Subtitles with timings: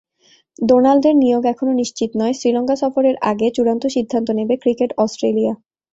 [0.59, 5.53] ডোনাল্ডের নিয়োগ এখনো নিশ্চিত নয়, শ্রীলঙ্কা সফরের আগে চূড়ান্ত সিদ্ধান্ত নেবে ক্রিকেট অস্ট্রেলিয়া।